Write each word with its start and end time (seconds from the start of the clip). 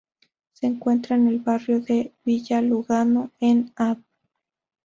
Se 0.53 0.65
encuentra 0.65 1.15
en 1.15 1.27
el 1.27 1.37
barrio 1.41 1.79
de 1.79 2.11
Villa 2.25 2.59
Lugano, 2.63 3.29
en 3.39 3.71
Av. 3.75 3.99